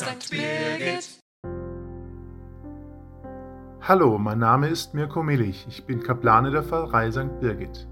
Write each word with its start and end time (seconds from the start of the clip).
St. 0.00 0.30
Birgit. 0.30 1.20
Hallo, 3.82 4.16
mein 4.16 4.38
Name 4.38 4.68
ist 4.68 4.94
Mirko 4.94 5.22
Millich. 5.22 5.66
Ich 5.68 5.84
bin 5.84 6.02
Kaplane 6.02 6.50
der 6.50 6.62
Pfarrei 6.62 7.10
St. 7.10 7.38
Birgit. 7.38 7.86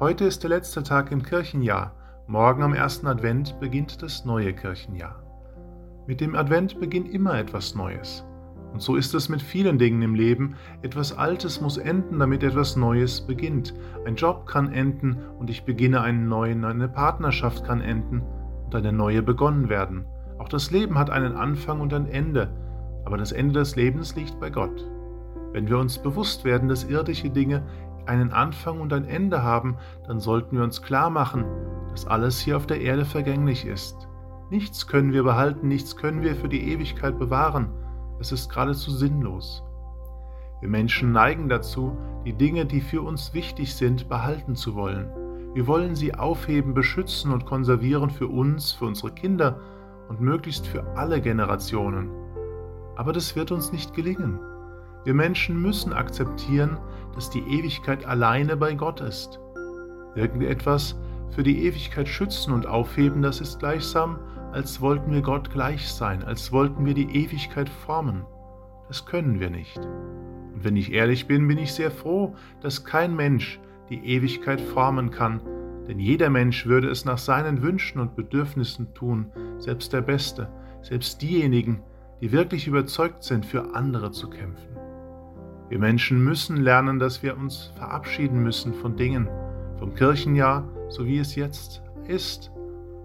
Heute 0.00 0.24
ist 0.24 0.42
der 0.42 0.48
letzte 0.48 0.82
Tag 0.82 1.12
im 1.12 1.22
Kirchenjahr. 1.22 1.94
Morgen 2.26 2.62
am 2.62 2.72
ersten 2.72 3.06
Advent 3.06 3.60
beginnt 3.60 4.02
das 4.02 4.24
neue 4.24 4.54
Kirchenjahr. 4.54 5.22
Mit 6.06 6.22
dem 6.22 6.36
Advent 6.36 6.80
beginnt 6.80 7.12
immer 7.12 7.38
etwas 7.38 7.74
Neues. 7.74 8.24
Und 8.72 8.80
so 8.80 8.96
ist 8.96 9.12
es 9.12 9.28
mit 9.28 9.42
vielen 9.42 9.78
Dingen 9.78 10.00
im 10.00 10.14
Leben. 10.14 10.56
Etwas 10.80 11.12
Altes 11.12 11.60
muss 11.60 11.76
enden, 11.76 12.18
damit 12.18 12.42
etwas 12.42 12.76
Neues 12.76 13.20
beginnt. 13.26 13.74
Ein 14.06 14.16
Job 14.16 14.46
kann 14.46 14.72
enden 14.72 15.18
und 15.38 15.50
ich 15.50 15.66
beginne 15.66 16.00
einen 16.00 16.30
neuen, 16.30 16.64
eine 16.64 16.88
Partnerschaft 16.88 17.62
kann 17.62 17.82
enden 17.82 18.22
und 18.64 18.74
eine 18.74 18.94
neue 18.94 19.20
begonnen 19.22 19.68
werden. 19.68 20.06
Auch 20.42 20.48
das 20.48 20.72
Leben 20.72 20.98
hat 20.98 21.08
einen 21.08 21.36
Anfang 21.36 21.78
und 21.78 21.94
ein 21.94 22.06
Ende, 22.06 22.50
aber 23.04 23.16
das 23.16 23.30
Ende 23.30 23.60
des 23.60 23.76
Lebens 23.76 24.16
liegt 24.16 24.40
bei 24.40 24.50
Gott. 24.50 24.90
Wenn 25.52 25.68
wir 25.68 25.78
uns 25.78 25.98
bewusst 25.98 26.44
werden, 26.44 26.68
dass 26.68 26.82
irdische 26.82 27.30
Dinge 27.30 27.62
einen 28.06 28.32
Anfang 28.32 28.80
und 28.80 28.92
ein 28.92 29.04
Ende 29.04 29.44
haben, 29.44 29.76
dann 30.08 30.18
sollten 30.18 30.56
wir 30.56 30.64
uns 30.64 30.82
klar 30.82 31.10
machen, 31.10 31.44
dass 31.92 32.08
alles 32.08 32.40
hier 32.40 32.56
auf 32.56 32.66
der 32.66 32.80
Erde 32.80 33.04
vergänglich 33.04 33.64
ist. 33.64 34.08
Nichts 34.50 34.88
können 34.88 35.12
wir 35.12 35.22
behalten, 35.22 35.68
nichts 35.68 35.94
können 35.96 36.22
wir 36.22 36.34
für 36.34 36.48
die 36.48 36.72
Ewigkeit 36.72 37.20
bewahren. 37.20 37.68
Es 38.18 38.32
ist 38.32 38.50
geradezu 38.50 38.90
sinnlos. 38.90 39.62
Wir 40.60 40.68
Menschen 40.68 41.12
neigen 41.12 41.48
dazu, 41.48 41.96
die 42.26 42.32
Dinge, 42.32 42.66
die 42.66 42.80
für 42.80 43.02
uns 43.02 43.32
wichtig 43.32 43.76
sind, 43.76 44.08
behalten 44.08 44.56
zu 44.56 44.74
wollen. 44.74 45.08
Wir 45.54 45.68
wollen 45.68 45.94
sie 45.94 46.16
aufheben, 46.16 46.74
beschützen 46.74 47.32
und 47.32 47.46
konservieren 47.46 48.10
für 48.10 48.26
uns, 48.26 48.72
für 48.72 48.86
unsere 48.86 49.12
Kinder 49.12 49.60
und 50.08 50.20
möglichst 50.20 50.66
für 50.66 50.84
alle 50.96 51.20
Generationen. 51.20 52.10
Aber 52.96 53.12
das 53.12 53.34
wird 53.36 53.52
uns 53.52 53.72
nicht 53.72 53.94
gelingen. 53.94 54.38
Wir 55.04 55.14
Menschen 55.14 55.60
müssen 55.60 55.92
akzeptieren, 55.92 56.78
dass 57.14 57.30
die 57.30 57.40
Ewigkeit 57.40 58.04
alleine 58.04 58.56
bei 58.56 58.74
Gott 58.74 59.00
ist. 59.00 59.40
Irgendetwas 60.14 60.96
für 61.30 61.42
die 61.42 61.64
Ewigkeit 61.66 62.08
schützen 62.08 62.52
und 62.52 62.66
aufheben, 62.66 63.22
das 63.22 63.40
ist 63.40 63.58
gleichsam 63.58 64.18
als 64.52 64.82
wollten 64.82 65.12
wir 65.12 65.22
Gott 65.22 65.50
gleich 65.50 65.88
sein, 65.88 66.22
als 66.24 66.52
wollten 66.52 66.84
wir 66.84 66.94
die 66.94 67.10
Ewigkeit 67.16 67.68
formen. 67.68 68.26
Das 68.88 69.06
können 69.06 69.40
wir 69.40 69.48
nicht. 69.48 69.78
Und 69.78 70.62
wenn 70.62 70.76
ich 70.76 70.92
ehrlich 70.92 71.26
bin, 71.26 71.48
bin 71.48 71.58
ich 71.58 71.72
sehr 71.72 71.90
froh, 71.90 72.34
dass 72.60 72.84
kein 72.84 73.16
Mensch 73.16 73.58
die 73.88 74.06
Ewigkeit 74.06 74.60
formen 74.60 75.10
kann, 75.10 75.40
denn 75.88 75.98
jeder 75.98 76.30
Mensch 76.30 76.66
würde 76.66 76.88
es 76.88 77.04
nach 77.04 77.18
seinen 77.18 77.62
Wünschen 77.62 78.00
und 78.00 78.14
Bedürfnissen 78.14 78.94
tun, 78.94 79.32
selbst 79.58 79.92
der 79.92 80.02
Beste, 80.02 80.48
selbst 80.82 81.22
diejenigen, 81.22 81.82
die 82.20 82.32
wirklich 82.32 82.66
überzeugt 82.66 83.24
sind, 83.24 83.44
für 83.44 83.74
andere 83.74 84.12
zu 84.12 84.30
kämpfen. 84.30 84.76
Wir 85.68 85.78
Menschen 85.78 86.22
müssen 86.22 86.58
lernen, 86.58 86.98
dass 86.98 87.22
wir 87.22 87.36
uns 87.36 87.72
verabschieden 87.76 88.42
müssen 88.42 88.74
von 88.74 88.96
Dingen, 88.96 89.28
vom 89.78 89.94
Kirchenjahr, 89.94 90.68
so 90.88 91.06
wie 91.06 91.18
es 91.18 91.34
jetzt 91.34 91.82
ist, 92.06 92.52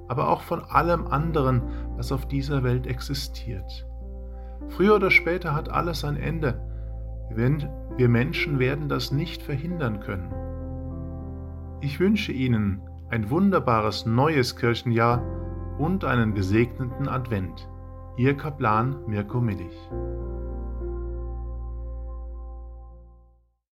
aber 0.07 0.29
auch 0.29 0.41
von 0.41 0.61
allem 0.61 1.07
anderen, 1.07 1.61
was 1.95 2.11
auf 2.11 2.27
dieser 2.27 2.63
Welt 2.63 2.85
existiert. 2.85 3.87
Früher 4.69 4.95
oder 4.95 5.11
später 5.11 5.55
hat 5.55 5.69
alles 5.69 6.03
ein 6.03 6.17
Ende. 6.17 6.61
Wir 7.29 8.09
Menschen 8.09 8.59
werden 8.59 8.89
das 8.89 9.11
nicht 9.11 9.41
verhindern 9.41 9.99
können. 9.99 10.31
Ich 11.79 11.99
wünsche 11.99 12.31
Ihnen 12.31 12.81
ein 13.09 13.29
wunderbares 13.29 14.05
neues 14.05 14.55
Kirchenjahr 14.55 15.21
und 15.77 16.05
einen 16.05 16.33
gesegneten 16.33 17.07
Advent. 17.07 17.69
Ihr 18.17 18.35
Kaplan 18.35 18.95
Mirko 19.05 19.39
Millich. 19.39 19.77